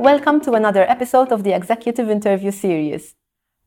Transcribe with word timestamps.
Welcome 0.00 0.40
to 0.46 0.54
another 0.54 0.88
episode 0.88 1.30
of 1.30 1.44
the 1.44 1.52
Executive 1.54 2.08
Interview 2.08 2.52
Series. 2.52 3.16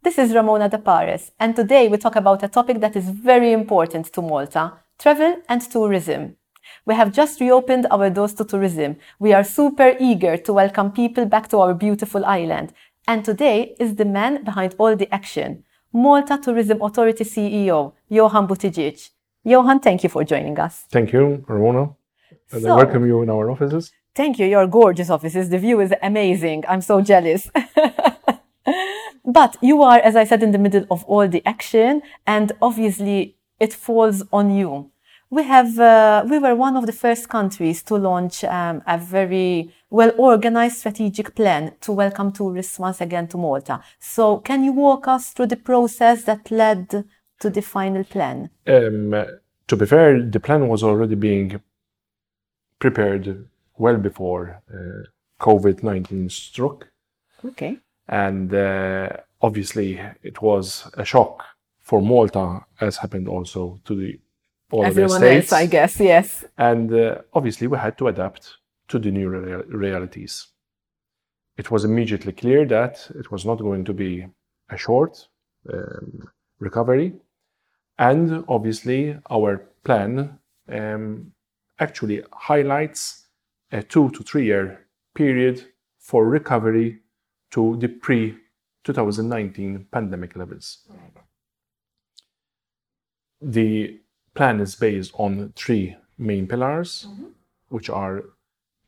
This 0.01 0.17
is 0.17 0.33
Ramona 0.33 0.67
Depares, 0.67 1.29
and 1.39 1.55
today 1.55 1.87
we 1.87 1.97
talk 1.97 2.15
about 2.15 2.41
a 2.41 2.47
topic 2.47 2.79
that 2.79 2.95
is 2.95 3.07
very 3.11 3.53
important 3.53 4.11
to 4.13 4.21
Malta 4.23 4.73
travel 4.97 5.35
and 5.47 5.61
tourism. 5.61 6.35
We 6.87 6.95
have 6.95 7.13
just 7.13 7.39
reopened 7.39 7.85
our 7.91 8.09
doors 8.09 8.33
to 8.33 8.45
tourism. 8.45 8.95
We 9.19 9.31
are 9.31 9.43
super 9.43 9.95
eager 9.99 10.35
to 10.37 10.53
welcome 10.53 10.91
people 10.91 11.27
back 11.27 11.49
to 11.49 11.59
our 11.59 11.75
beautiful 11.75 12.25
island. 12.25 12.73
And 13.07 13.23
today 13.23 13.75
is 13.79 13.93
the 13.97 14.05
man 14.05 14.43
behind 14.43 14.73
all 14.79 14.95
the 14.95 15.13
action, 15.13 15.63
Malta 15.93 16.39
Tourism 16.43 16.81
Authority 16.81 17.25
CEO, 17.25 17.93
Johann 18.09 18.47
Buttigieg. 18.47 19.11
Johann, 19.43 19.81
thank 19.81 20.01
you 20.01 20.09
for 20.09 20.23
joining 20.23 20.57
us. 20.59 20.85
Thank 20.89 21.13
you, 21.13 21.45
Ramona. 21.47 21.91
And 22.51 22.63
So- 22.63 22.73
I 22.73 22.77
welcome 22.77 23.05
you 23.05 23.21
in 23.21 23.29
our 23.29 23.51
offices. 23.51 23.91
Thank 24.15 24.37
you. 24.37 24.45
Your 24.45 24.67
gorgeous 24.67 25.09
offices. 25.09 25.49
The 25.49 25.57
view 25.57 25.79
is 25.79 25.93
amazing. 26.01 26.63
I'm 26.67 26.81
so 26.81 27.01
jealous. 27.01 27.49
but 29.25 29.57
you 29.61 29.81
are, 29.81 29.97
as 29.97 30.15
I 30.15 30.23
said, 30.23 30.43
in 30.43 30.51
the 30.51 30.59
middle 30.59 30.85
of 30.91 31.03
all 31.05 31.27
the 31.27 31.43
action, 31.45 32.01
and 32.27 32.51
obviously 32.61 33.37
it 33.59 33.73
falls 33.73 34.23
on 34.31 34.55
you. 34.55 34.91
We 35.31 35.43
have, 35.43 35.79
uh, 35.79 36.25
we 36.29 36.37
were 36.37 36.53
one 36.53 36.77
of 36.77 36.85
the 36.85 36.91
first 36.91 37.27
countries 37.27 37.81
to 37.83 37.95
launch 37.95 38.43
um, 38.43 38.83
a 38.85 38.99
very 38.99 39.73
well 39.89 40.11
organized 40.15 40.77
strategic 40.77 41.33
plan 41.33 41.73
to 41.81 41.91
welcome 41.91 42.31
tourists 42.31 42.77
once 42.77 43.01
again 43.01 43.27
to 43.29 43.37
Malta. 43.37 43.81
So, 43.99 44.37
can 44.37 44.63
you 44.63 44.73
walk 44.73 45.07
us 45.07 45.31
through 45.31 45.47
the 45.47 45.57
process 45.57 46.25
that 46.25 46.51
led 46.51 47.05
to 47.39 47.49
the 47.49 47.63
final 47.63 48.03
plan? 48.03 48.51
Um, 48.67 49.25
to 49.67 49.75
be 49.75 49.87
fair, 49.87 50.21
the 50.21 50.39
plan 50.39 50.67
was 50.67 50.83
already 50.83 51.15
being 51.15 51.59
prepared 52.77 53.47
well 53.77 53.97
before 53.97 54.61
uh, 54.73 55.07
COVID 55.43 55.83
19 55.83 56.29
struck. 56.29 56.87
Okay. 57.45 57.77
And 58.07 58.53
uh, 58.53 59.09
obviously, 59.41 59.99
it 60.21 60.41
was 60.41 60.89
a 60.95 61.05
shock 61.05 61.43
for 61.79 62.01
Malta, 62.01 62.65
as 62.81 62.97
happened 62.97 63.27
also 63.27 63.79
to 63.85 63.95
the 63.95 64.19
all 64.71 64.85
of 64.85 64.95
the 64.95 65.03
Everyone 65.03 65.21
states. 65.21 65.51
else, 65.51 65.61
I 65.61 65.65
guess, 65.67 65.99
yes. 65.99 66.45
And 66.57 66.93
uh, 66.93 67.17
obviously, 67.33 67.67
we 67.67 67.77
had 67.77 67.97
to 67.99 68.07
adapt 68.07 68.57
to 68.87 68.99
the 68.99 69.11
new 69.11 69.29
rea- 69.29 69.63
realities. 69.67 70.47
It 71.57 71.69
was 71.69 71.85
immediately 71.85 72.31
clear 72.31 72.65
that 72.65 73.07
it 73.15 73.31
was 73.31 73.45
not 73.45 73.59
going 73.59 73.85
to 73.85 73.93
be 73.93 74.25
a 74.69 74.77
short 74.77 75.27
um, 75.71 76.27
recovery. 76.59 77.13
And 77.99 78.43
obviously, 78.47 79.15
our 79.29 79.69
plan 79.83 80.39
um, 80.67 81.31
actually 81.79 82.23
highlights 82.31 83.22
a 83.73 83.81
two 83.81 84.09
to 84.11 84.23
three 84.23 84.45
year 84.45 84.85
period 85.15 85.65
for 85.99 86.25
recovery 86.29 86.99
to 87.51 87.75
the 87.77 87.87
pre 87.87 88.37
2019 88.83 89.87
pandemic 89.91 90.35
levels. 90.35 90.87
The 93.41 93.99
plan 94.35 94.59
is 94.59 94.75
based 94.75 95.11
on 95.15 95.53
three 95.55 95.95
main 96.17 96.47
pillars, 96.47 97.07
mm-hmm. 97.09 97.27
which 97.69 97.89
are 97.89 98.23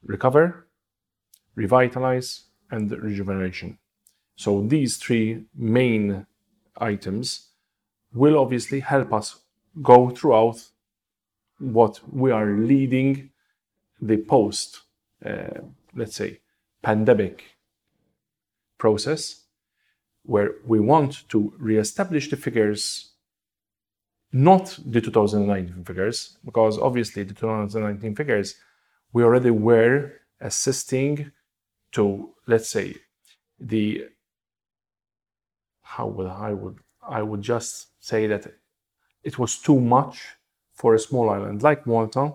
recover, 0.05 0.67
revitalize, 1.55 2.43
and 2.69 2.91
rejuvenation. 2.91 3.79
So 4.35 4.61
these 4.61 4.97
three 4.97 5.45
main 5.55 6.27
items 6.77 7.49
will 8.13 8.37
obviously 8.37 8.81
help 8.81 9.13
us 9.13 9.39
go 9.81 10.09
throughout 10.09 10.63
what 11.59 12.01
we 12.11 12.31
are 12.31 12.51
leading 12.51 13.31
the 14.01 14.17
post, 14.17 14.81
uh, 15.25 15.61
let's 15.95 16.15
say, 16.15 16.39
pandemic 16.81 17.43
process, 18.77 19.43
where 20.23 20.51
we 20.65 20.79
want 20.79 21.27
to 21.29 21.53
reestablish 21.57 22.29
the 22.29 22.37
figures 22.37 23.11
not 24.31 24.77
the 24.85 24.99
2019 24.99 25.85
figures, 25.85 26.37
because 26.43 26.77
obviously 26.77 27.23
the 27.23 27.33
2019 27.33 28.15
figures, 28.15 28.55
we 29.13 29.23
already 29.23 29.49
were 29.49 30.11
assisting 30.41 31.31
to, 31.93 32.29
let's 32.45 32.69
say, 32.69 32.95
the 33.59 34.09
how 35.81 36.07
would 36.07 36.27
I 36.27 36.51
would 36.51 36.79
I 37.07 37.21
would 37.21 37.41
just 37.41 37.87
say 38.03 38.27
that 38.27 38.45
it 39.23 39.39
was 39.39 39.57
too 39.57 39.79
much 39.79 40.21
for 40.73 40.95
a 40.95 40.99
small 40.99 41.29
island 41.29 41.63
like 41.63 41.87
Malta. 41.87 42.33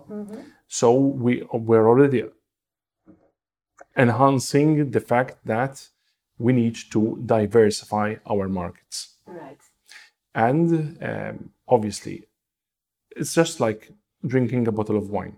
So 0.73 0.93
we 0.93 1.41
are 1.41 1.89
already 1.89 2.23
enhancing 3.97 4.91
the 4.91 5.01
fact 5.01 5.35
that 5.43 5.89
we 6.39 6.53
need 6.53 6.77
to 6.91 7.21
diversify 7.25 8.15
our 8.25 8.47
markets. 8.47 9.17
Right. 9.25 9.59
And 10.33 10.97
um, 11.03 11.49
obviously, 11.67 12.23
it's 13.17 13.33
just 13.33 13.59
like 13.59 13.91
drinking 14.25 14.65
a 14.69 14.71
bottle 14.71 14.95
of 14.95 15.09
wine. 15.09 15.35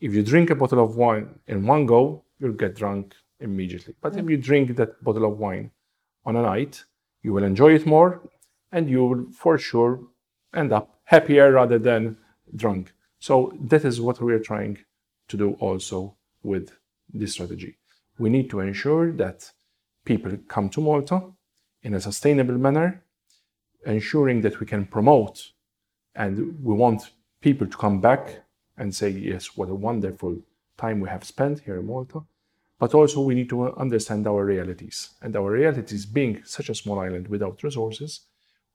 If 0.00 0.14
you 0.14 0.22
drink 0.22 0.48
a 0.48 0.54
bottle 0.54 0.82
of 0.82 0.96
wine 0.96 1.40
in 1.46 1.66
one 1.66 1.84
go, 1.84 2.24
you'll 2.38 2.54
get 2.64 2.74
drunk 2.74 3.14
immediately. 3.40 3.96
But 4.00 4.16
if 4.16 4.30
you 4.30 4.38
drink 4.38 4.76
that 4.76 5.04
bottle 5.04 5.26
of 5.26 5.38
wine 5.38 5.72
on 6.24 6.36
a 6.36 6.42
night, 6.42 6.84
you 7.22 7.34
will 7.34 7.44
enjoy 7.44 7.74
it 7.74 7.84
more 7.84 8.22
and 8.72 8.88
you 8.88 9.04
will 9.04 9.26
for 9.30 9.58
sure 9.58 10.00
end 10.54 10.72
up 10.72 11.00
happier 11.04 11.52
rather 11.52 11.78
than 11.78 12.16
drunk. 12.56 12.94
So 13.18 13.52
that 13.60 13.84
is 13.84 14.00
what 14.00 14.20
we're 14.20 14.38
trying 14.38 14.78
to 15.28 15.36
do 15.36 15.52
also 15.60 16.16
with 16.42 16.72
this 17.12 17.32
strategy. 17.32 17.76
We 18.18 18.30
need 18.30 18.50
to 18.50 18.60
ensure 18.60 19.12
that 19.12 19.50
people 20.04 20.36
come 20.48 20.68
to 20.70 20.80
Malta 20.80 21.22
in 21.82 21.94
a 21.94 22.00
sustainable 22.00 22.58
manner 22.58 23.02
ensuring 23.86 24.40
that 24.42 24.60
we 24.60 24.66
can 24.66 24.86
promote 24.86 25.52
and 26.14 26.58
we 26.62 26.74
want 26.74 27.10
people 27.40 27.66
to 27.66 27.76
come 27.76 28.00
back 28.00 28.42
and 28.76 28.94
say, 28.94 29.08
yes, 29.08 29.56
what 29.56 29.68
a 29.68 29.74
wonderful 29.74 30.36
time 30.76 31.00
we 31.00 31.08
have 31.08 31.24
spent 31.24 31.60
here 31.60 31.78
in 31.78 31.86
Malta. 31.86 32.20
But 32.78 32.94
also, 32.94 33.20
we 33.20 33.34
need 33.34 33.48
to 33.48 33.74
understand 33.76 34.26
our 34.26 34.44
realities. 34.44 35.10
And 35.20 35.34
our 35.34 35.50
realities, 35.50 36.06
being 36.06 36.42
such 36.44 36.68
a 36.68 36.74
small 36.74 37.00
island 37.00 37.26
without 37.26 37.62
resources, 37.64 38.20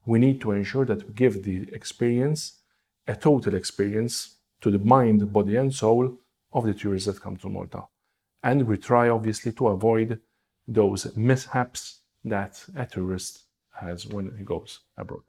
we 0.06 0.20
need 0.20 0.42
to 0.42 0.52
ensure 0.52 0.86
that 0.86 1.08
we 1.08 1.14
give 1.14 1.44
the 1.44 1.70
experience 1.72 2.63
a 3.08 3.16
total 3.16 3.56
experience 3.56 4.36
to 4.62 4.72
the 4.72 4.80
mind, 4.80 5.32
body, 5.32 5.56
and 5.58 5.74
soul 5.74 6.18
of 6.54 6.66
the 6.66 6.74
tourists 6.74 7.08
that 7.08 7.22
come 7.22 7.36
to 7.38 7.50
Malta. 7.50 7.84
And 8.44 8.68
we 8.68 8.78
try, 8.78 9.10
obviously, 9.10 9.52
to 9.54 9.68
avoid 9.68 10.20
those 10.68 11.16
mishaps 11.16 12.02
that 12.24 12.64
a 12.76 12.86
tourist 12.86 13.44
has 13.72 14.06
when 14.06 14.36
he 14.38 14.44
goes 14.44 14.80
abroad. 14.98 15.24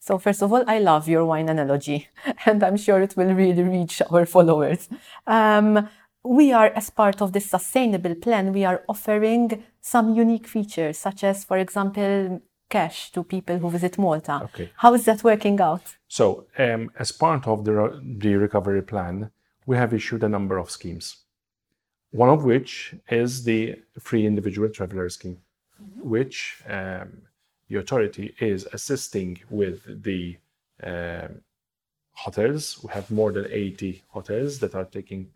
So 0.00 0.18
first 0.18 0.42
of 0.42 0.52
all, 0.52 0.64
I 0.66 0.78
love 0.78 1.08
your 1.08 1.24
wine 1.24 1.48
analogy, 1.48 2.08
and 2.46 2.62
I'm 2.62 2.76
sure 2.76 3.00
it 3.02 3.16
will 3.16 3.34
really 3.34 3.62
reach 3.62 4.00
our 4.10 4.24
followers. 4.26 4.88
Um, 5.26 5.88
we 6.24 6.52
are, 6.52 6.68
as 6.68 6.90
part 6.90 7.20
of 7.22 7.32
this 7.32 7.50
sustainable 7.50 8.14
plan, 8.14 8.52
we 8.52 8.64
are 8.64 8.82
offering 8.88 9.64
some 9.80 10.14
unique 10.14 10.46
features, 10.46 10.98
such 10.98 11.24
as, 11.24 11.44
for 11.44 11.58
example, 11.58 12.40
cash 12.68 13.10
to 13.12 13.22
people 13.24 13.58
who 13.58 13.70
visit 13.70 13.98
Malta. 13.98 14.40
Okay. 14.44 14.70
How 14.76 14.94
is 14.94 15.04
that 15.06 15.24
working 15.24 15.60
out? 15.60 15.96
So, 16.08 16.46
um, 16.58 16.90
as 16.98 17.12
part 17.12 17.46
of 17.46 17.64
the, 17.64 18.00
the 18.02 18.34
recovery 18.36 18.82
plan, 18.82 19.30
we 19.66 19.76
have 19.76 19.92
issued 19.92 20.22
a 20.24 20.28
number 20.28 20.58
of 20.58 20.70
schemes. 20.70 21.16
One 22.10 22.30
of 22.30 22.44
which 22.44 22.94
is 23.10 23.44
the 23.44 23.76
free 23.98 24.26
individual 24.26 24.70
traveler 24.70 25.08
scheme, 25.10 25.38
which 26.00 26.62
um, 26.66 27.22
the 27.68 27.76
authority 27.76 28.34
is 28.40 28.66
assisting 28.72 29.38
with 29.50 30.02
the 30.02 30.38
um, 30.82 31.42
hotels. 32.12 32.82
We 32.82 32.92
have 32.92 33.10
more 33.10 33.32
than 33.32 33.46
80 33.50 34.02
hotels 34.08 34.58
that 34.60 34.74
are 34.74 34.84
taking 34.84 35.28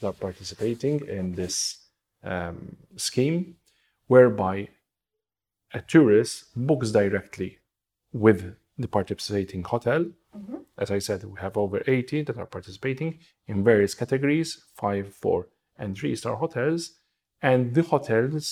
that 0.00 0.08
are 0.08 0.12
participating 0.12 1.00
in 1.06 1.34
this 1.34 1.78
um, 2.22 2.76
scheme, 2.96 3.56
whereby 4.08 4.68
a 5.76 5.82
tourist 5.82 6.46
books 6.56 6.90
directly 6.90 7.58
with 8.10 8.56
the 8.78 8.88
participating 8.88 9.62
hotel. 9.62 10.06
As 10.78 10.90
I 10.90 10.98
said, 10.98 11.24
we 11.24 11.38
have 11.40 11.56
over 11.56 11.82
80 11.86 12.22
that 12.22 12.38
are 12.38 12.46
participating 12.46 13.18
in 13.46 13.62
various 13.62 13.94
categories 13.94 14.64
five, 14.74 15.14
four, 15.14 15.48
and 15.78 15.96
three 15.96 16.16
star 16.16 16.36
hotels. 16.36 16.80
And 17.42 17.74
the 17.74 17.82
hotels 17.82 18.44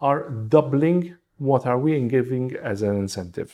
are 0.00 0.30
doubling 0.30 1.16
what 1.38 1.66
are 1.66 1.78
we 1.78 2.00
giving 2.16 2.56
as 2.56 2.82
an 2.82 2.96
incentive. 2.96 3.50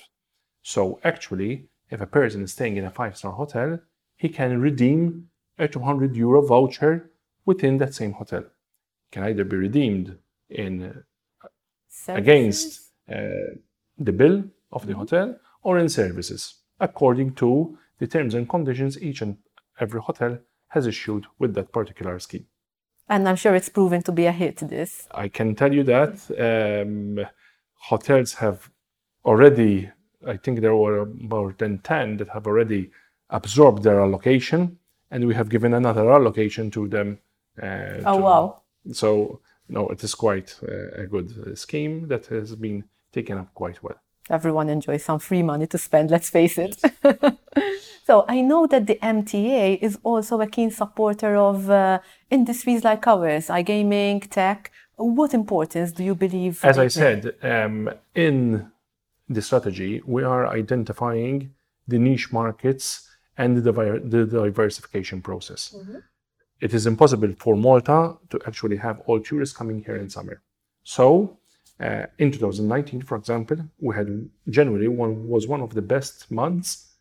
So 0.62 1.00
actually, 1.02 1.68
if 1.90 2.00
a 2.00 2.06
person 2.06 2.42
is 2.42 2.52
staying 2.52 2.76
in 2.76 2.84
a 2.84 2.90
five 2.90 3.16
star 3.16 3.32
hotel, 3.32 3.80
he 4.16 4.28
can 4.28 4.60
redeem 4.60 5.28
a 5.58 5.66
200 5.68 6.16
euro 6.16 6.40
voucher 6.42 7.10
within 7.46 7.78
that 7.78 7.94
same 7.94 8.12
hotel. 8.12 8.40
It 8.40 9.10
can 9.12 9.24
either 9.24 9.44
be 9.44 9.56
redeemed 9.56 10.18
in 10.50 11.04
against 12.08 12.80
uh, 12.80 12.83
the 13.08 14.12
bill 14.12 14.44
of 14.72 14.86
the 14.86 14.94
hotel 14.94 15.36
or 15.62 15.78
in 15.78 15.88
services, 15.88 16.54
according 16.80 17.34
to 17.34 17.78
the 17.98 18.06
terms 18.06 18.34
and 18.34 18.48
conditions 18.48 19.00
each 19.00 19.22
and 19.22 19.36
every 19.80 20.00
hotel 20.00 20.38
has 20.68 20.86
issued 20.86 21.24
with 21.38 21.54
that 21.54 21.72
particular 21.72 22.18
scheme. 22.18 22.46
And 23.08 23.28
I'm 23.28 23.36
sure 23.36 23.54
it's 23.54 23.68
proven 23.68 24.02
to 24.04 24.12
be 24.12 24.26
a 24.26 24.32
hit, 24.32 24.56
this. 24.68 25.06
I 25.12 25.28
can 25.28 25.54
tell 25.54 25.72
you 25.72 25.84
that 25.84 26.14
um, 26.38 27.24
hotels 27.74 28.34
have 28.34 28.70
already, 29.24 29.90
I 30.26 30.36
think 30.38 30.60
there 30.60 30.74
were 30.74 31.06
more 31.06 31.54
than 31.58 31.78
10 31.78 32.16
that 32.18 32.28
have 32.28 32.46
already 32.46 32.90
absorbed 33.30 33.82
their 33.82 34.00
allocation, 34.00 34.78
and 35.10 35.26
we 35.26 35.34
have 35.34 35.48
given 35.50 35.74
another 35.74 36.10
allocation 36.10 36.70
to 36.72 36.88
them. 36.88 37.18
Uh, 37.62 38.00
Oh, 38.06 38.16
to- 38.16 38.22
wow. 38.22 38.60
So, 38.92 39.40
no, 39.68 39.88
it 39.88 40.02
is 40.02 40.14
quite 40.14 40.58
uh, 40.62 41.02
a 41.02 41.06
good 41.06 41.30
uh, 41.46 41.54
scheme 41.54 42.08
that 42.08 42.26
has 42.26 42.54
been 42.56 42.84
taken 43.14 43.38
up 43.38 43.48
quite 43.54 43.82
well. 43.82 43.98
Everyone 44.30 44.68
enjoys 44.70 45.04
some 45.04 45.18
free 45.18 45.42
money 45.42 45.66
to 45.66 45.78
spend, 45.78 46.10
let's 46.10 46.30
face 46.30 46.56
it. 46.58 46.74
so 48.06 48.24
I 48.26 48.40
know 48.40 48.66
that 48.66 48.86
the 48.86 48.98
MTA 49.16 49.78
is 49.86 49.98
also 50.02 50.40
a 50.40 50.46
keen 50.46 50.70
supporter 50.70 51.36
of 51.36 51.68
uh, 51.70 51.98
industries 52.30 52.84
like 52.84 53.06
ours, 53.06 53.48
iGaming, 53.48 54.18
tech. 54.30 54.72
What 54.96 55.34
importance 55.34 55.92
do 55.92 56.02
you 56.02 56.14
believe? 56.14 56.64
As 56.64 56.78
I 56.78 56.88
said, 56.88 57.34
um, 57.42 57.90
in 58.14 58.70
the 59.28 59.42
strategy, 59.42 60.02
we 60.06 60.22
are 60.22 60.46
identifying 60.46 61.52
the 61.86 61.98
niche 61.98 62.32
markets 62.32 63.08
and 63.36 63.56
the, 63.56 63.72
the 64.14 64.24
diversification 64.24 65.20
process. 65.20 65.74
It 66.60 66.72
is 66.72 66.86
impossible 66.86 67.34
for 67.38 67.56
Malta 67.56 68.16
to 68.30 68.40
actually 68.46 68.76
have 68.76 69.00
all 69.06 69.20
tourists 69.20 69.56
coming 69.56 69.82
here 69.84 69.96
in 69.96 70.08
summer. 70.08 70.40
So, 70.84 71.38
uh, 71.80 72.06
in 72.18 72.30
2019, 72.30 73.02
for 73.02 73.16
example, 73.16 73.58
we 73.80 73.94
had 73.94 74.28
January 74.48 74.88
one 74.88 75.28
was 75.28 75.48
one 75.48 75.60
of 75.60 75.74
the 75.74 75.82
best 75.82 76.30
months 76.30 76.94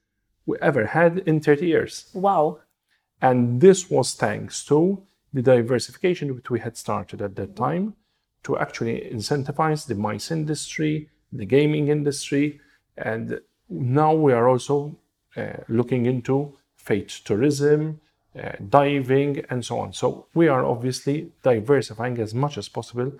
we 0.45 0.57
ever 0.61 0.87
had 0.87 1.19
in 1.19 1.39
30 1.39 1.67
years. 1.67 2.09
Wow. 2.13 2.59
And 3.21 3.61
this 3.61 3.89
was 3.89 4.15
thanks 4.15 4.65
to 4.65 5.03
the 5.31 5.41
diversification 5.41 6.35
which 6.35 6.49
we 6.49 6.59
had 6.59 6.75
started 6.75 7.21
at 7.21 7.35
that 7.35 7.55
time 7.55 7.95
to 8.43 8.57
actually 8.57 9.09
incentivize 9.11 9.87
the 9.87 9.95
MICE 9.95 10.31
industry, 10.31 11.09
the 11.31 11.45
gaming 11.45 11.87
industry, 11.87 12.59
and 12.97 13.39
now 13.69 14.13
we 14.13 14.33
are 14.33 14.49
also 14.49 14.97
uh, 15.37 15.53
looking 15.69 16.05
into 16.05 16.57
faith 16.75 17.21
tourism, 17.23 18.01
uh, 18.37 18.51
diving, 18.69 19.43
and 19.49 19.63
so 19.63 19.79
on. 19.79 19.93
So 19.93 20.27
we 20.33 20.47
are 20.47 20.65
obviously 20.65 21.31
diversifying 21.41 22.19
as 22.19 22.33
much 22.33 22.57
as 22.57 22.67
possible 22.67 23.13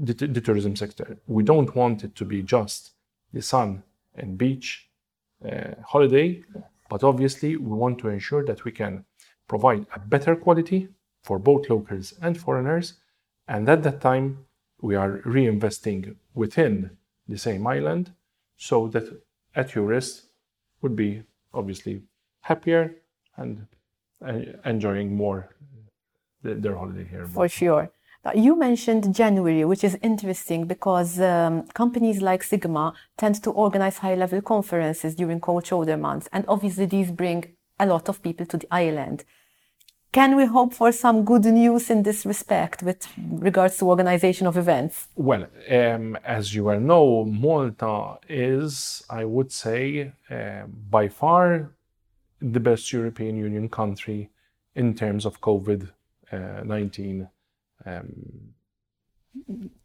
the, 0.00 0.14
the 0.26 0.40
tourism 0.40 0.74
sector. 0.76 1.18
We 1.26 1.42
don't 1.42 1.74
want 1.76 2.04
it 2.04 2.14
to 2.16 2.24
be 2.24 2.42
just 2.42 2.92
the 3.32 3.42
sun 3.42 3.82
and 4.14 4.38
beach 4.38 4.88
uh, 5.44 5.74
holiday, 5.86 6.42
but 6.88 7.04
obviously 7.04 7.56
we 7.56 7.76
want 7.76 7.98
to 8.00 8.08
ensure 8.08 8.44
that 8.46 8.64
we 8.64 8.72
can 8.72 9.04
provide 9.46 9.86
a 9.94 9.98
better 9.98 10.34
quality 10.36 10.88
for 11.22 11.38
both 11.38 11.68
locals 11.68 12.14
and 12.22 12.38
foreigners. 12.38 12.94
And 13.46 13.68
at 13.68 13.82
that 13.82 14.00
time, 14.00 14.46
we 14.80 14.96
are 14.96 15.18
reinvesting 15.26 16.16
within 16.34 16.90
the 17.28 17.36
same 17.38 17.66
island 17.66 18.12
so 18.56 18.88
that 18.88 19.04
a 19.54 19.64
tourist 19.64 20.26
would 20.80 20.96
be 20.96 21.22
obviously 21.52 22.02
happier 22.40 22.96
and 23.36 23.66
uh, 24.26 24.40
enjoying 24.64 25.14
more 25.16 25.54
the- 26.42 26.54
their 26.54 26.76
holiday 26.76 27.04
here. 27.04 27.26
For 27.26 27.48
sure. 27.48 27.90
Now, 28.24 28.32
You 28.34 28.54
mentioned 28.54 29.14
January, 29.14 29.64
which 29.64 29.82
is 29.82 29.98
interesting 30.02 30.66
because 30.66 31.18
um, 31.20 31.66
companies 31.68 32.20
like 32.20 32.42
Sigma 32.42 32.92
tend 33.16 33.42
to 33.42 33.50
organize 33.50 33.98
high 33.98 34.14
level 34.14 34.42
conferences 34.42 35.14
during 35.14 35.40
cold 35.40 35.66
shoulder 35.66 35.96
months, 35.96 36.28
and 36.32 36.44
obviously 36.46 36.86
these 36.86 37.10
bring 37.10 37.56
a 37.78 37.86
lot 37.86 38.08
of 38.10 38.22
people 38.22 38.44
to 38.46 38.58
the 38.58 38.68
island. 38.70 39.24
Can 40.12 40.34
we 40.34 40.44
hope 40.44 40.74
for 40.74 40.90
some 40.90 41.24
good 41.24 41.44
news 41.44 41.88
in 41.88 42.02
this 42.02 42.26
respect 42.26 42.82
with 42.82 43.06
regards 43.16 43.78
to 43.78 43.88
organization 43.88 44.46
of 44.48 44.56
events? 44.56 45.06
Well, 45.14 45.46
um, 45.70 46.18
as 46.24 46.52
you 46.52 46.64
well 46.64 46.80
know, 46.80 47.24
Malta 47.24 48.18
is, 48.28 49.04
I 49.08 49.24
would 49.24 49.52
say, 49.52 50.12
um, 50.28 50.76
by 50.90 51.08
far 51.08 51.70
the 52.42 52.60
best 52.60 52.92
European 52.92 53.36
Union 53.36 53.68
country 53.68 54.30
in 54.74 54.94
terms 54.94 55.24
of 55.24 55.40
COVID 55.40 55.88
uh, 56.32 56.64
19 56.64 57.28
um, 57.86 58.54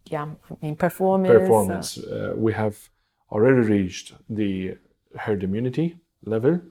Yeah, 0.06 0.24
I 0.24 0.66
mean, 0.66 0.76
performance. 0.76 1.30
uh, 1.30 1.40
performance. 1.40 1.98
Uh, 1.98 2.34
we 2.36 2.54
have 2.54 2.90
already 3.32 3.62
reached 3.62 4.14
the 4.30 4.78
herd 5.18 5.44
immunity 5.44 5.98
level. 6.26 6.62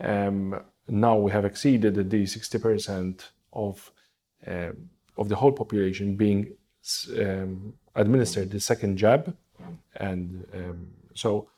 Um, 0.00 0.60
now 0.88 1.16
we 1.16 1.30
have 1.32 1.44
exceeded 1.44 1.94
the 2.10 2.24
60% 2.24 3.22
of 3.52 3.92
uh, 4.46 4.72
of 5.18 5.28
the 5.28 5.36
whole 5.36 5.52
population 5.52 6.14
being 6.14 6.52
um, 7.18 7.72
administered 7.94 8.50
the 8.50 8.60
second 8.60 8.98
jab, 8.98 9.34
and 9.96 10.46
um, 10.54 10.86
so 11.14 11.48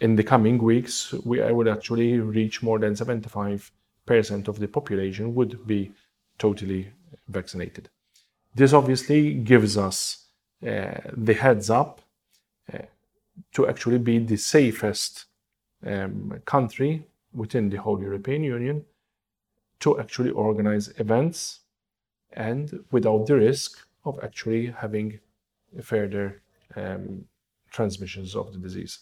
in 0.00 0.16
the 0.16 0.24
coming 0.24 0.58
weeks 0.58 1.12
we 1.24 1.40
I 1.42 1.52
would 1.52 1.68
actually 1.68 2.18
reach 2.18 2.62
more 2.62 2.78
than 2.78 2.94
75% 2.94 4.48
of 4.48 4.58
the 4.58 4.68
population 4.68 5.34
would 5.34 5.66
be 5.66 5.92
totally 6.38 6.90
vaccinated. 7.28 7.88
This 8.54 8.72
obviously 8.72 9.34
gives 9.34 9.76
us 9.76 10.26
uh, 10.66 10.98
the 11.16 11.34
heads 11.34 11.70
up 11.70 12.00
uh, 12.72 12.78
to 13.54 13.68
actually 13.68 13.98
be 13.98 14.18
the 14.18 14.36
safest 14.36 15.26
um, 15.86 16.40
country 16.44 17.06
within 17.32 17.70
the 17.70 17.78
whole 17.78 18.00
European 18.00 18.42
Union 18.42 18.84
to 19.80 19.98
actually 19.98 20.30
organize 20.30 20.92
events 20.98 21.60
and 22.32 22.84
without 22.90 23.26
the 23.26 23.36
risk 23.36 23.86
of 24.04 24.18
actually 24.22 24.66
having 24.66 25.18
further 25.82 26.42
um, 26.76 27.24
transmissions 27.70 28.34
of 28.34 28.52
the 28.52 28.58
disease. 28.58 28.98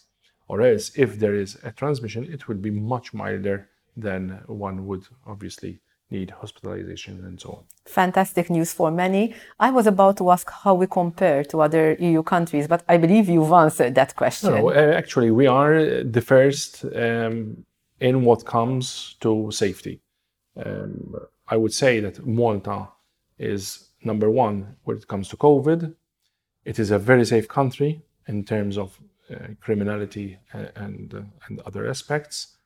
Or 0.47 0.61
else, 0.61 0.91
if 0.95 1.19
there 1.19 1.35
is 1.35 1.57
a 1.63 1.71
transmission, 1.71 2.31
it 2.31 2.47
will 2.47 2.57
be 2.57 2.71
much 2.71 3.13
milder 3.13 3.69
than 3.95 4.41
one 4.47 4.87
would 4.87 5.05
obviously 5.27 5.79
need 6.11 6.31
hospitalization 6.31 7.23
and 7.25 7.39
so 7.39 7.49
on. 7.49 7.63
Fantastic 7.85 8.49
news 8.49 8.73
for 8.73 8.91
many. 8.91 9.35
I 9.59 9.71
was 9.71 9.87
about 9.87 10.17
to 10.17 10.31
ask 10.31 10.49
how 10.49 10.73
we 10.73 10.87
compare 10.87 11.43
to 11.45 11.61
other 11.61 11.93
EU 11.99 12.23
countries, 12.23 12.67
but 12.67 12.83
I 12.87 12.97
believe 12.97 13.29
you've 13.29 13.51
answered 13.51 13.95
that 13.95 14.15
question. 14.15 14.55
No, 14.55 14.69
uh, 14.69 14.93
actually, 14.95 15.31
we 15.31 15.47
are 15.47 16.03
the 16.03 16.21
first 16.21 16.85
um, 16.95 17.65
in 17.99 18.23
what 18.23 18.45
comes 18.45 19.15
to 19.21 19.51
safety. 19.51 20.01
Um, 20.55 21.15
I 21.47 21.57
would 21.57 21.73
say 21.73 21.99
that 21.99 22.25
Malta 22.25 22.87
is 23.37 23.89
number 24.03 24.29
one 24.29 24.75
when 24.83 24.97
it 24.97 25.07
comes 25.07 25.29
to 25.29 25.37
COVID. 25.37 25.93
It 26.65 26.79
is 26.79 26.91
a 26.91 26.99
very 26.99 27.25
safe 27.25 27.47
country 27.47 28.01
in 28.27 28.43
terms 28.45 28.77
of 28.77 28.99
uh, 29.31 29.35
criminality 29.61 30.39
and 30.53 30.71
and, 30.75 31.13
uh, 31.13 31.21
and 31.47 31.59
other 31.61 31.87
aspects. 31.87 32.57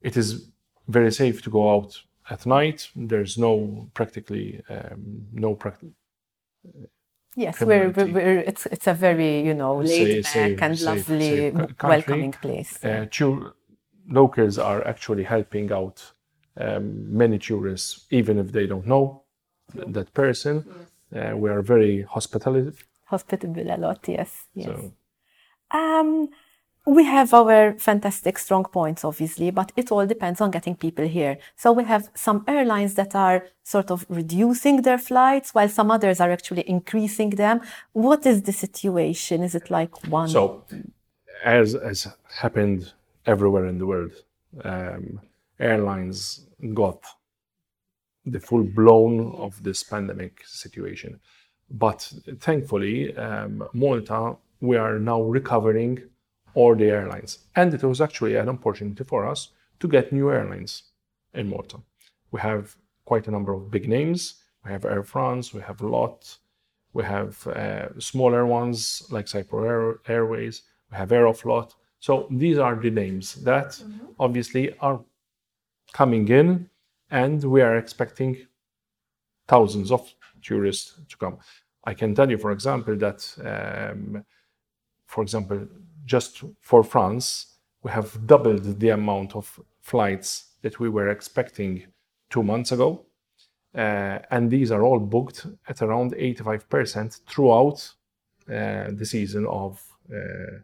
It 0.00 0.16
is 0.16 0.50
very 0.86 1.12
safe 1.12 1.42
to 1.42 1.50
go 1.50 1.70
out 1.74 2.02
at 2.30 2.46
night. 2.46 2.88
There's 2.94 3.38
no 3.38 3.88
practically 3.94 4.62
um, 4.68 5.26
no 5.32 5.54
practical 5.54 5.94
Yes, 7.36 7.60
we're, 7.60 7.90
we're, 7.90 8.40
it's, 8.40 8.66
it's 8.66 8.88
a 8.88 8.94
very, 8.94 9.42
you 9.42 9.54
know, 9.54 9.76
laid 9.76 10.24
back 10.24 10.60
and 10.60 10.80
lovely, 10.80 11.52
welcoming 11.84 12.32
place. 12.32 12.84
uh, 12.84 13.06
tour- 13.10 13.54
locals 14.08 14.58
are 14.58 14.84
actually 14.84 15.22
helping 15.22 15.70
out 15.70 16.02
um, 16.56 17.16
many 17.16 17.38
tourists, 17.38 18.06
even 18.10 18.38
if 18.38 18.50
they 18.50 18.66
don't 18.66 18.86
know 18.86 19.22
th- 19.72 19.86
that 19.88 20.12
person. 20.14 20.64
Uh, 21.14 21.36
we 21.36 21.48
are 21.48 21.62
very 21.62 22.02
hospitable. 22.02 22.72
Hospitable 23.04 23.70
a 23.70 23.76
lot, 23.76 24.08
yes. 24.08 24.46
yes. 24.54 24.66
So 24.66 24.92
Um, 25.70 26.30
we 26.88 27.04
have 27.04 27.34
our 27.34 27.74
fantastic 27.78 28.38
strong 28.38 28.64
points, 28.64 29.04
obviously, 29.04 29.50
but 29.50 29.70
it 29.76 29.92
all 29.92 30.06
depends 30.06 30.40
on 30.40 30.50
getting 30.50 30.74
people 30.74 31.06
here. 31.06 31.36
So 31.54 31.70
we 31.70 31.84
have 31.84 32.08
some 32.14 32.44
airlines 32.48 32.94
that 32.94 33.14
are 33.14 33.46
sort 33.62 33.90
of 33.90 34.06
reducing 34.08 34.80
their 34.82 34.96
flights, 34.96 35.54
while 35.54 35.68
some 35.68 35.90
others 35.90 36.18
are 36.18 36.30
actually 36.30 36.64
increasing 36.66 37.30
them. 37.30 37.60
What 37.92 38.24
is 38.24 38.42
the 38.42 38.54
situation? 38.54 39.42
Is 39.42 39.54
it 39.54 39.70
like 39.70 39.92
one? 40.08 40.28
So, 40.28 40.64
as 41.44 41.74
has 41.74 42.08
happened 42.40 42.94
everywhere 43.26 43.66
in 43.66 43.76
the 43.78 43.86
world, 43.86 44.14
um, 44.64 45.20
airlines 45.60 46.46
got 46.72 47.04
the 48.24 48.40
full 48.40 48.64
blown 48.64 49.34
of 49.34 49.62
this 49.62 49.82
pandemic 49.82 50.40
situation. 50.46 51.20
But 51.70 52.10
thankfully, 52.40 53.14
um, 53.14 53.68
Malta, 53.74 54.36
we 54.62 54.78
are 54.78 54.98
now 54.98 55.20
recovering 55.20 56.08
all 56.54 56.74
the 56.74 56.90
airlines, 56.90 57.38
and 57.56 57.74
it 57.74 57.82
was 57.82 58.00
actually 58.00 58.36
an 58.36 58.48
opportunity 58.48 59.04
for 59.04 59.26
us 59.26 59.50
to 59.80 59.88
get 59.88 60.12
new 60.12 60.30
airlines 60.30 60.84
in 61.34 61.48
Malta. 61.48 61.78
We 62.30 62.40
have 62.40 62.76
quite 63.04 63.28
a 63.28 63.30
number 63.30 63.52
of 63.52 63.70
big 63.70 63.88
names. 63.88 64.42
We 64.64 64.72
have 64.72 64.84
Air 64.84 65.02
France, 65.02 65.54
we 65.54 65.60
have 65.62 65.80
LOT, 65.80 66.36
we 66.92 67.04
have 67.04 67.46
uh, 67.46 67.98
smaller 67.98 68.44
ones 68.44 69.06
like 69.10 69.28
Cyprus 69.28 69.66
Air- 69.66 70.00
Airways, 70.08 70.62
we 70.90 70.96
have 70.96 71.10
Aeroflot. 71.10 71.74
So 72.00 72.26
these 72.30 72.58
are 72.58 72.76
the 72.76 72.90
names 72.90 73.36
that 73.44 73.80
obviously 74.18 74.76
are 74.80 75.00
coming 75.92 76.28
in, 76.28 76.68
and 77.10 77.42
we 77.44 77.62
are 77.62 77.76
expecting 77.76 78.46
thousands 79.46 79.90
of 79.90 80.12
tourists 80.42 81.00
to 81.08 81.16
come. 81.16 81.38
I 81.84 81.94
can 81.94 82.14
tell 82.14 82.30
you, 82.30 82.36
for 82.36 82.52
example, 82.52 82.96
that, 82.96 83.20
um, 83.44 84.24
for 85.06 85.22
example, 85.22 85.66
just 86.08 86.42
for 86.60 86.82
France, 86.82 87.26
we 87.82 87.90
have 87.90 88.26
doubled 88.26 88.80
the 88.80 88.88
amount 88.88 89.36
of 89.36 89.60
flights 89.80 90.28
that 90.62 90.80
we 90.80 90.88
were 90.88 91.08
expecting 91.08 91.84
two 92.30 92.42
months 92.42 92.72
ago. 92.72 93.04
Uh, 93.74 94.18
and 94.30 94.50
these 94.50 94.70
are 94.72 94.82
all 94.82 94.98
booked 94.98 95.46
at 95.68 95.82
around 95.82 96.12
85% 96.14 97.20
throughout 97.28 97.78
uh, 98.48 98.90
the 98.90 99.04
season 99.04 99.46
of 99.46 99.82
uh, 100.10 100.58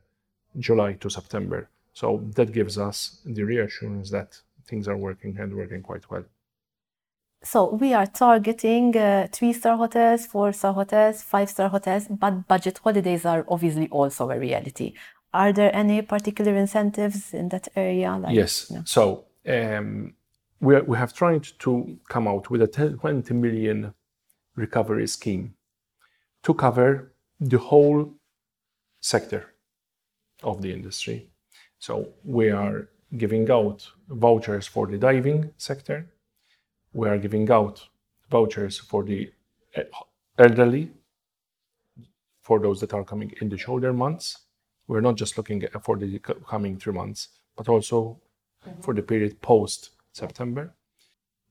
July 0.59 0.95
to 0.95 1.11
September. 1.11 1.69
So 1.93 2.25
that 2.35 2.51
gives 2.53 2.79
us 2.79 3.21
the 3.25 3.45
reassurance 3.45 4.11
that 4.11 4.41
things 4.67 4.89
are 4.89 4.97
working 4.97 5.37
and 5.39 5.55
working 5.55 5.83
quite 5.83 6.11
well. 6.11 6.25
So 7.45 7.75
we 7.75 7.93
are 7.93 8.07
targeting 8.07 8.97
uh, 8.97 9.29
three-star 9.31 9.77
hotels, 9.77 10.25
four-star 10.25 10.73
hotels, 10.73 11.23
five-star 11.23 11.69
hotels, 11.69 12.09
but 12.09 12.49
budget 12.49 12.81
holidays 12.83 13.27
are 13.27 13.45
obviously 13.49 13.87
also 13.91 14.31
a 14.31 14.39
reality. 14.39 14.95
Are 15.35 15.53
there 15.53 15.75
any 15.75 16.01
particular 16.01 16.55
incentives 16.55 17.35
in 17.35 17.49
that 17.49 17.67
area? 17.75 18.17
Like, 18.17 18.37
yes. 18.37 18.73
So 18.85 19.25
um, 19.49 20.15
we, 20.61 20.77
are, 20.77 20.85
we 20.85 20.97
have 20.97 21.13
tried 21.13 21.45
to 21.59 21.99
come 22.09 22.29
out 22.29 22.51
with 22.51 22.63
a 22.63 22.69
20 22.69 23.35
million 23.35 23.93
recovery 24.55 25.09
scheme 25.09 25.55
to 26.45 26.55
cover 26.55 27.13
the 27.41 27.59
whole 27.59 28.15
sector 29.01 29.55
of 30.45 30.63
the 30.63 30.73
industry. 30.73 31.29
So 31.81 32.11
we 32.25 32.51
are 32.51 32.89
giving 33.17 33.51
out 33.51 33.91
vouchers 34.09 34.69
for 34.69 34.87
the 34.87 34.99
diving 34.99 35.51
sector. 35.57 36.07
We 36.93 37.09
are 37.09 37.19
giving 37.19 37.51
out 37.51 37.89
vouchers 38.31 38.79
for 38.79 39.03
the 39.03 39.33
elderly, 40.39 40.93
for 42.41 42.61
those 42.61 42.81
that 42.83 42.95
are 42.95 43.05
coming 43.05 43.33
in 43.41 43.49
the 43.49 43.59
shoulder 43.59 43.93
months. 43.93 44.44
We're 44.87 45.01
not 45.01 45.17
just 45.17 45.37
looking 45.37 45.65
for 45.83 45.97
the 45.97 46.19
coming 46.19 46.79
three 46.79 46.93
months, 46.93 47.29
but 47.57 47.69
also 47.69 48.21
mm-hmm. 48.67 48.81
for 48.81 48.95
the 48.95 49.03
period 49.03 49.41
post 49.41 49.91
September. 50.13 50.75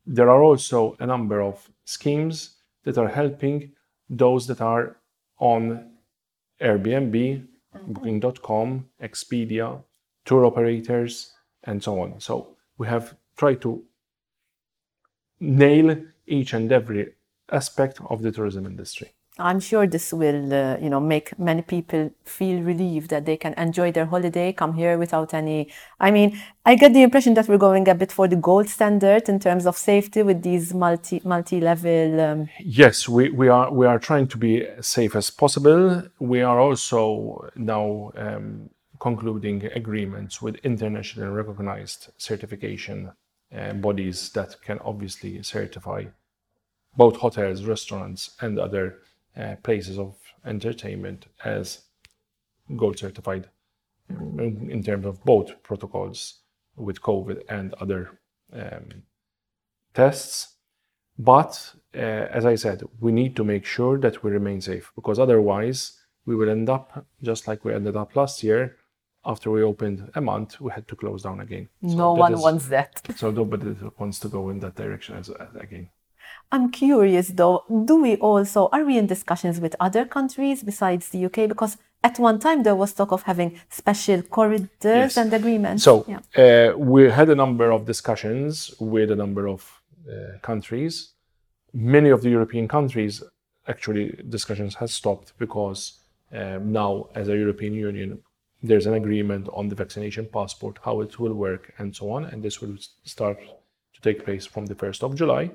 There 0.05 0.29
are 0.29 0.43
also 0.43 0.95
a 0.99 1.05
number 1.05 1.41
of 1.41 1.69
schemes 1.85 2.57
that 2.83 2.97
are 2.97 3.07
helping 3.07 3.71
those 4.09 4.47
that 4.47 4.61
are 4.61 4.97
on 5.39 5.91
Airbnb, 6.61 7.11
mm-hmm. 7.13 7.93
Booking.com, 7.93 8.85
Expedia, 9.01 9.81
tour 10.25 10.45
operators, 10.45 11.33
and 11.63 11.83
so 11.83 12.01
on. 12.01 12.19
So 12.19 12.55
we 12.77 12.87
have 12.87 13.15
tried 13.37 13.61
to 13.61 13.83
nail 15.39 15.97
each 16.27 16.53
and 16.53 16.71
every 16.71 17.13
aspect 17.51 17.99
of 18.09 18.21
the 18.21 18.31
tourism 18.31 18.65
industry. 18.65 19.11
I'm 19.39 19.59
sure 19.59 19.87
this 19.87 20.13
will, 20.13 20.53
uh, 20.53 20.77
you 20.77 20.91
know, 20.91 20.99
make 20.99 21.37
many 21.39 21.63
people 21.63 22.11
feel 22.23 22.61
relieved 22.61 23.09
that 23.09 23.25
they 23.25 23.35
can 23.35 23.53
enjoy 23.53 23.91
their 23.91 24.05
holiday, 24.05 24.53
come 24.53 24.75
here 24.75 24.95
without 24.99 25.33
any. 25.33 25.69
I 25.99 26.11
mean, 26.11 26.39
I 26.65 26.75
get 26.75 26.93
the 26.93 27.01
impression 27.01 27.33
that 27.33 27.47
we're 27.47 27.57
going 27.57 27.89
a 27.89 27.95
bit 27.95 28.11
for 28.11 28.27
the 28.27 28.35
gold 28.35 28.69
standard 28.69 29.27
in 29.27 29.39
terms 29.39 29.65
of 29.65 29.75
safety 29.75 30.21
with 30.21 30.43
these 30.43 30.75
multi 30.75 31.19
multi 31.25 31.59
level. 31.59 32.21
Um... 32.21 32.49
Yes, 32.59 33.09
we, 33.09 33.29
we 33.29 33.47
are 33.47 33.73
we 33.73 33.87
are 33.87 33.97
trying 33.97 34.27
to 34.27 34.37
be 34.37 34.67
as 34.67 34.85
safe 34.85 35.15
as 35.15 35.31
possible. 35.31 36.03
We 36.19 36.43
are 36.43 36.59
also 36.59 37.49
now 37.55 38.11
um, 38.15 38.69
concluding 38.99 39.65
agreements 39.73 40.43
with 40.43 40.57
internationally 40.57 41.31
recognized 41.31 42.09
certification 42.19 43.11
uh, 43.55 43.73
bodies 43.73 44.29
that 44.29 44.61
can 44.61 44.77
obviously 44.85 45.41
certify 45.41 46.05
both 46.95 47.17
hotels, 47.17 47.65
restaurants, 47.65 48.35
and 48.39 48.59
other 48.59 48.99
uh, 49.37 49.55
places 49.63 49.97
of 49.97 50.15
entertainment 50.45 51.27
as 51.43 51.81
gold 52.75 52.97
certified 52.99 53.49
in, 54.09 54.69
in, 54.69 54.83
terms 54.83 55.05
of 55.05 55.23
both 55.23 55.61
protocols 55.63 56.39
with 56.75 57.01
COVID 57.01 57.41
and 57.49 57.73
other 57.75 58.19
um, 58.53 59.03
tests. 59.93 60.55
But 61.17 61.73
uh, 61.95 61.97
as 61.97 62.45
I 62.45 62.55
said, 62.55 62.83
we 62.99 63.11
need 63.11 63.35
to 63.35 63.43
make 63.43 63.65
sure 63.65 63.99
that 63.99 64.23
we 64.23 64.31
remain 64.31 64.61
safe 64.61 64.91
because 64.95 65.19
otherwise 65.19 65.99
we 66.25 66.35
will 66.35 66.49
end 66.49 66.69
up 66.69 67.05
just 67.21 67.47
like 67.47 67.63
we 67.65 67.73
ended 67.73 67.95
up 67.95 68.15
last 68.15 68.43
year. 68.43 68.77
After 69.25 69.49
we 69.51 69.63
opened 69.63 70.11
a 70.15 70.21
month, 70.21 70.59
we 70.59 70.71
had 70.71 70.85
to 70.89 70.97
close 70.97 71.23
down 71.23 71.39
again. 71.39 71.69
So 71.81 71.95
no 71.95 72.13
one 72.13 72.33
is, 72.33 72.41
wants 72.41 72.67
that. 72.67 73.01
So 73.15 73.31
nobody 73.31 73.73
wants 73.97 74.19
to 74.19 74.27
go 74.27 74.49
in 74.49 74.59
that 74.59 74.75
direction 74.75 75.15
as, 75.15 75.31
again. 75.57 75.89
I'm 76.53 76.69
curious 76.69 77.29
though, 77.29 77.63
do 77.85 77.95
we 78.03 78.15
also, 78.17 78.69
are 78.71 78.85
we 78.85 78.99
in 78.99 79.07
discussions 79.07 79.59
with 79.59 79.75
other 79.79 80.05
countries 80.05 80.61
besides 80.61 81.09
the 81.09 81.25
UK? 81.25 81.49
Because 81.49 81.77
at 82.03 82.19
one 82.19 82.37
time 82.39 82.61
there 82.61 82.75
was 82.75 82.93
talk 82.93 83.11
of 83.11 83.23
having 83.23 83.59
special 83.69 84.21
corridors 84.21 84.69
yes. 84.83 85.17
and 85.17 85.33
agreements. 85.33 85.83
So 85.83 86.05
yeah. 86.07 86.19
uh, 86.43 86.77
we 86.77 87.09
had 87.09 87.29
a 87.29 87.35
number 87.35 87.71
of 87.71 87.87
discussions 87.87 88.71
with 88.79 89.09
a 89.09 89.15
number 89.15 89.47
of 89.47 89.81
uh, 90.07 90.37
countries. 90.43 91.13
Many 91.73 92.09
of 92.09 92.21
the 92.21 92.29
European 92.29 92.67
countries, 92.67 93.23
actually, 93.67 94.05
discussions 94.29 94.75
has 94.75 94.93
stopped 94.93 95.33
because 95.39 95.79
um, 96.31 96.71
now, 96.71 97.07
as 97.15 97.29
a 97.29 97.35
European 97.35 97.73
Union, 97.73 98.19
there's 98.61 98.85
an 98.85 98.93
agreement 98.93 99.49
on 99.53 99.69
the 99.69 99.75
vaccination 99.75 100.27
passport, 100.31 100.77
how 100.85 101.01
it 101.01 101.17
will 101.17 101.33
work, 101.33 101.73
and 101.79 101.95
so 101.95 102.11
on. 102.11 102.25
And 102.25 102.43
this 102.43 102.61
will 102.61 102.77
start 103.05 103.39
to 103.95 104.01
take 104.01 104.23
place 104.23 104.45
from 104.45 104.67
the 104.67 104.75
1st 104.75 105.01
of 105.01 105.15
July 105.15 105.49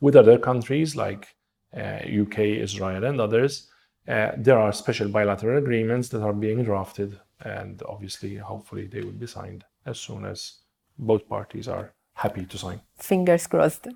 with 0.00 0.16
other 0.16 0.38
countries 0.38 0.96
like 0.96 1.28
uh, 1.76 2.00
UK, 2.22 2.38
Israel, 2.38 3.04
and 3.04 3.20
others, 3.20 3.68
uh, 4.06 4.32
there 4.36 4.58
are 4.58 4.72
special 4.72 5.08
bilateral 5.08 5.58
agreements 5.58 6.08
that 6.08 6.22
are 6.22 6.32
being 6.32 6.64
drafted, 6.64 7.18
and 7.44 7.82
obviously, 7.88 8.36
hopefully, 8.36 8.86
they 8.86 9.02
will 9.02 9.12
be 9.12 9.26
signed 9.26 9.64
as 9.84 9.98
soon 9.98 10.24
as 10.24 10.60
both 10.98 11.28
parties 11.28 11.68
are 11.68 11.92
happy 12.14 12.44
to 12.46 12.58
sign. 12.58 12.80
Fingers 12.96 13.46
crossed. 13.46 13.86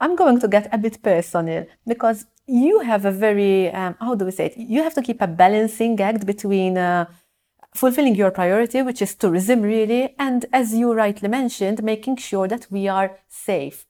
I'm 0.00 0.16
going 0.16 0.40
to 0.40 0.48
get 0.48 0.68
a 0.72 0.78
bit 0.78 1.02
personal 1.02 1.66
because 1.86 2.26
you 2.46 2.80
have 2.80 3.04
a 3.04 3.12
very, 3.12 3.70
um, 3.70 3.94
how 4.00 4.14
do 4.14 4.24
we 4.24 4.32
say 4.32 4.46
it? 4.46 4.56
You 4.56 4.82
have 4.82 4.94
to 4.94 5.02
keep 5.02 5.22
a 5.22 5.26
balancing 5.28 5.98
act 6.00 6.26
between 6.26 6.76
uh, 6.76 7.06
fulfilling 7.74 8.14
your 8.14 8.30
priority, 8.30 8.82
which 8.82 9.00
is 9.00 9.14
tourism, 9.14 9.62
really, 9.62 10.14
and 10.18 10.44
as 10.52 10.74
you 10.74 10.92
rightly 10.92 11.28
mentioned, 11.28 11.82
making 11.82 12.16
sure 12.16 12.48
that 12.48 12.66
we 12.70 12.88
are 12.88 13.16
safe. 13.28 13.86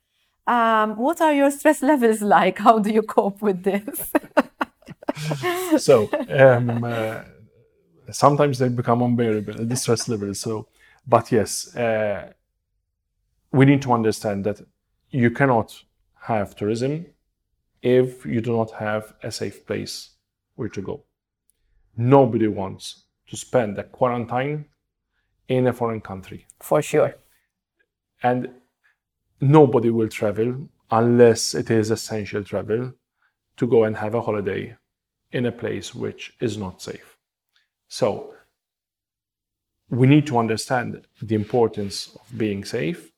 Um, 0.53 0.97
what 0.97 1.23
are 1.23 1.33
your 1.33 1.51
stress 1.51 1.81
levels 1.83 2.21
like? 2.21 2.59
How 2.59 2.79
do 2.79 2.91
you 2.93 3.01
cope 3.03 3.41
with 3.41 3.63
this? 3.63 4.13
so 5.83 6.11
um, 6.29 6.85
uh, 6.85 7.23
sometimes 8.11 8.59
they 8.59 8.69
become 8.69 9.01
unbearable, 9.01 9.65
the 9.65 9.77
stress 9.77 10.11
levels. 10.11 10.41
So, 10.41 10.69
but 11.07 11.33
yes, 11.33 11.75
uh, 11.75 12.33
we 13.51 13.65
need 13.65 13.81
to 13.83 13.93
understand 13.95 14.45
that 14.45 14.61
you 15.09 15.31
cannot 15.31 15.83
have 16.21 16.55
tourism 16.55 17.07
if 17.81 18.27
you 18.27 18.43
do 18.43 18.55
not 18.55 18.73
have 18.73 19.15
a 19.23 19.33
safe 19.33 19.67
place 19.67 20.11
where 20.57 20.69
to 20.69 20.83
go. 20.83 21.05
Nobody 21.97 22.49
wants 22.49 23.05
to 23.29 23.39
spend 23.39 23.79
a 23.79 23.85
quarantine 23.85 24.67
in 25.49 25.67
a 25.67 25.73
foreign 25.73 26.03
country. 26.03 26.47
For 26.61 26.83
sure. 26.83 27.15
And 28.23 28.51
nobody 29.43 29.91
will 29.91 30.09
travel 30.09 30.69
unless 30.93 31.53
it 31.55 31.69
is 31.71 31.91
essential 31.91 32.45
travel 32.45 32.93
to 33.57 33.67
go 33.67 33.85
and 33.85 33.97
have 33.97 34.15
a 34.15 34.21
holiday 34.23 34.75
in 35.33 35.47
a 35.47 35.53
place 35.53 35.95
which 35.95 36.33
is 36.41 36.57
not 36.57 36.81
safe. 36.81 37.19
So 37.89 38.35
we 39.91 40.07
need 40.07 40.27
to 40.29 40.39
understand 40.39 41.07
the 41.21 41.35
importance 41.35 42.15
of 42.15 42.39
being 42.39 42.65
safe, 42.65 43.11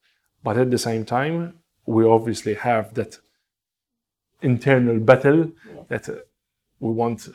but 0.43 0.57
at 0.57 0.71
the 0.71 0.79
same 0.79 1.05
time, 1.05 1.59
we 1.87 2.05
obviously 2.07 2.55
have 2.55 2.95
that 2.95 3.19
internal 4.41 4.99
battle 4.99 5.53
that 5.89 6.09
uh, 6.09 6.15
we 6.81 6.91
want 6.91 7.29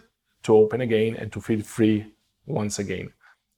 to 0.43 0.55
open 0.55 0.81
again 0.81 1.15
and 1.15 1.31
to 1.31 1.39
feel 1.39 1.62
free 1.62 2.05
once 2.48 2.79
again. 2.79 3.13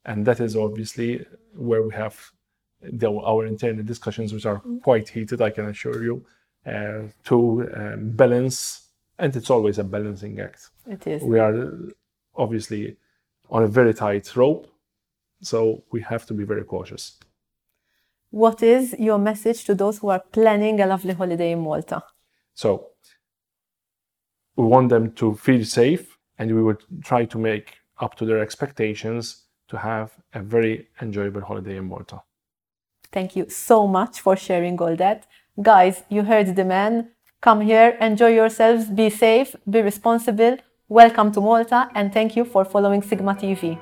And 0.06 0.26
that 0.26 0.42
is 0.42 0.58
obviously 0.58 1.26
where 1.54 1.84
we 1.84 1.94
have 1.94 2.32
the, 2.84 3.12
our 3.12 3.46
internal 3.46 3.84
discussions, 3.84 4.34
which 4.34 4.46
are 4.46 4.62
mm. 4.62 4.82
quite 4.82 5.10
heated, 5.10 5.42
I 5.42 5.50
can 5.50 5.66
assure 5.66 6.04
you, 6.04 6.26
uh, 6.66 7.04
to 7.26 7.70
um, 7.76 8.10
balance, 8.12 8.88
and 9.20 9.36
it's 9.36 9.50
always 9.50 9.80
a 9.80 9.84
balancing 9.84 10.40
act. 10.40 10.70
It 10.88 11.06
is. 11.08 11.24
We 11.24 11.40
are 11.40 11.72
obviously 12.36 12.98
on 13.50 13.64
a 13.64 13.68
very 13.68 13.94
tight 13.94 14.36
rope, 14.36 14.68
so 15.42 15.84
we 15.92 16.02
have 16.02 16.26
to 16.28 16.34
be 16.34 16.44
very 16.44 16.64
cautious. 16.64 17.18
What 18.30 18.64
is 18.64 18.96
your 18.98 19.18
message 19.18 19.66
to 19.66 19.76
those 19.76 20.00
who 20.00 20.10
are 20.10 20.24
planning 20.32 20.80
a 20.80 20.88
lovely 20.88 21.14
holiday 21.14 21.52
in 21.52 21.60
Malta? 21.60 22.04
So, 22.54 22.88
we 24.56 24.66
want 24.66 24.90
them 24.90 25.12
to 25.14 25.36
feel 25.36 25.66
safe, 25.66 26.18
and 26.38 26.56
we 26.56 26.64
would 26.64 26.84
try 27.04 27.26
to 27.26 27.38
make 27.38 27.76
up 28.00 28.16
to 28.16 28.26
their 28.26 28.40
expectations 28.40 29.46
to 29.68 29.78
have 29.78 30.12
a 30.34 30.42
very 30.42 30.88
enjoyable 31.02 31.42
holiday 31.42 31.78
in 31.78 31.86
Malta. 31.86 32.22
Thank 33.12 33.36
you 33.36 33.50
so 33.50 33.88
much 33.88 34.22
for 34.22 34.36
sharing 34.36 34.80
all 34.80 34.96
that. 34.96 35.28
Guys, 35.62 36.04
you 36.10 36.24
heard 36.24 36.56
the 36.56 36.66
man. 36.66 37.10
Come 37.42 37.62
here, 37.62 37.98
enjoy 38.00 38.34
yourselves, 38.34 38.86
be 38.86 39.10
safe, 39.10 39.56
be 39.70 39.82
responsible. 39.82 40.58
Welcome 40.88 41.32
to 41.34 41.42
Malta, 41.42 41.90
and 41.96 42.14
thank 42.14 42.36
you 42.36 42.46
for 42.46 42.64
following 42.64 43.02
Sigma 43.02 43.34
TV. 43.34 43.80